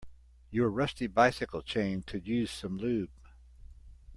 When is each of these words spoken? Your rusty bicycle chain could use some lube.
Your 0.49 0.69
rusty 0.69 1.05
bicycle 1.05 1.61
chain 1.61 2.01
could 2.01 2.27
use 2.27 2.49
some 2.49 2.75
lube. 2.79 3.11